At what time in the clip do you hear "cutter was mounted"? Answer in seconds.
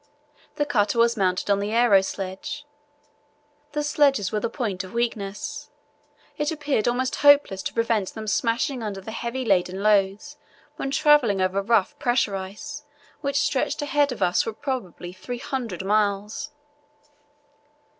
0.65-1.51